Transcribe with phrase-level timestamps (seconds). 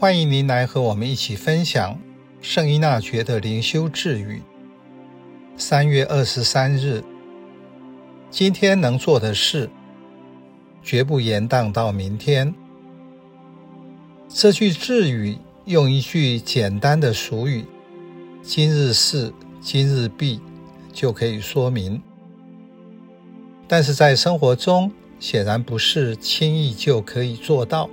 [0.00, 2.00] 欢迎您来和我们一起分享
[2.40, 4.40] 圣依纳爵的灵修智语。
[5.58, 7.04] 三月二十三日，
[8.30, 9.68] 今天能做的事，
[10.82, 12.54] 绝不延宕到明天。
[14.26, 15.36] 这句智语
[15.66, 17.66] 用一句简单的俗语
[18.42, 19.30] “今日事
[19.60, 20.40] 今日毕”
[20.94, 22.00] 就可以说明，
[23.68, 27.90] 但是在生活中显然不是轻易就可以做到。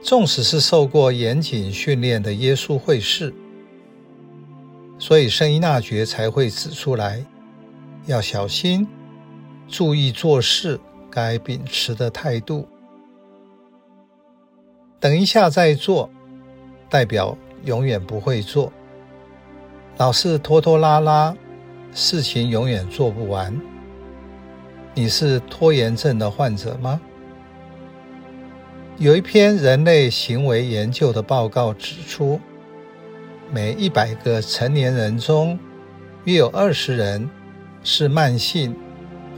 [0.00, 3.34] 纵使是受过严谨训练的耶稣会士，
[4.98, 7.24] 所以圣依纳爵才会指出来，
[8.06, 8.86] 要小心，
[9.68, 10.78] 注意做事
[11.10, 12.66] 该秉持的态度。
[15.00, 16.08] 等一下再做，
[16.88, 18.72] 代表永远不会做；
[19.98, 21.36] 老是拖拖拉拉，
[21.92, 23.60] 事情永远做不完。
[24.94, 27.00] 你是拖延症的患者吗？
[29.00, 32.40] 有一篇人类行为研究的报告指出，
[33.52, 35.56] 每一百个成年人中，
[36.24, 37.30] 约有二十人
[37.84, 38.74] 是慢性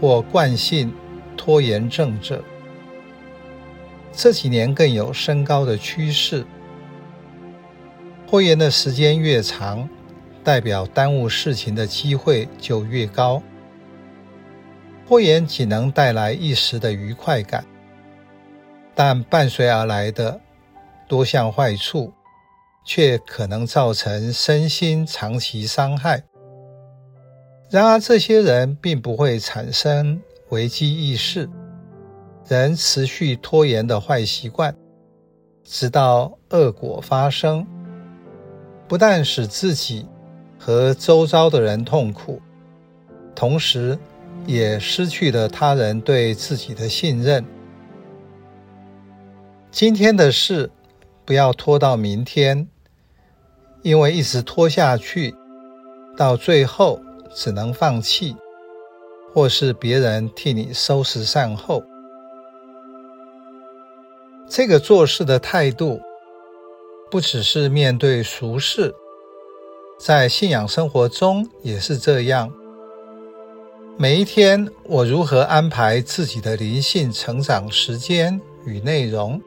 [0.00, 0.90] 或惯性
[1.36, 2.42] 拖延症者。
[4.14, 6.42] 这几年更有升高的趋势。
[8.26, 9.86] 拖延的时间越长，
[10.42, 13.42] 代表耽误事情的机会就越高。
[15.06, 17.62] 拖延仅能带来一时的愉快感。
[19.02, 20.38] 但伴随而来的
[21.08, 22.12] 多项坏处，
[22.84, 26.22] 却可能造成身心长期伤害。
[27.70, 30.20] 然而，这些人并不会产生
[30.50, 31.48] 危机意识，
[32.46, 34.76] 仍持续拖延的坏习惯，
[35.64, 37.66] 直到恶果发生，
[38.86, 40.06] 不但使自己
[40.58, 42.38] 和周遭的人痛苦，
[43.34, 43.98] 同时
[44.44, 47.42] 也失去了他人对自己的信任。
[49.72, 50.68] 今天的事
[51.24, 52.66] 不要拖到明天，
[53.82, 55.32] 因为一直拖下去，
[56.16, 57.00] 到最后
[57.32, 58.36] 只能放弃，
[59.32, 61.84] 或是别人替你收拾善后。
[64.48, 66.00] 这个做事的态度，
[67.08, 68.92] 不只是面对俗事，
[70.00, 72.52] 在信仰生活中也是这样。
[73.96, 79.40] 每一天，我如何安排自己的灵性成长时间与内容？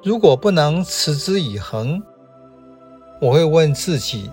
[0.00, 2.00] 如果不能持之以恒，
[3.20, 4.30] 我会问自己：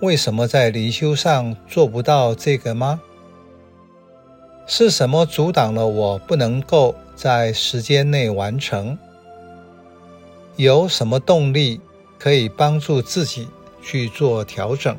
[0.00, 3.00] 为什么在灵修上做不到这个吗？
[4.66, 8.98] 是什么阻挡了我不能够在时间内完成？
[10.56, 11.80] 有什么动力
[12.18, 13.48] 可以帮助自己
[13.80, 14.96] 去做调整？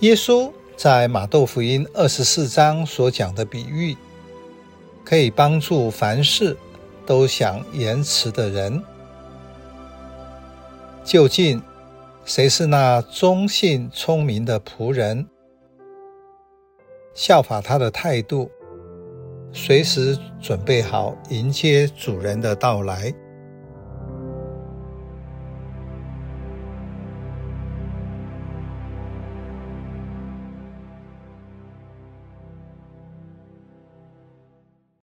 [0.00, 3.96] 耶稣在马窦福音二十四章所讲的比喻，
[5.04, 6.56] 可以帮助凡事
[7.06, 8.82] 都想延迟的人，
[11.04, 11.62] 究竟
[12.24, 15.26] 谁是那忠信聪明的仆人？
[17.14, 18.50] 效法他的态度，
[19.52, 23.14] 随时准备好迎接主人的到来。